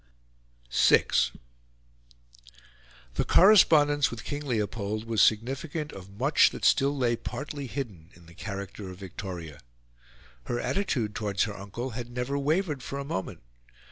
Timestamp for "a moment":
12.97-13.41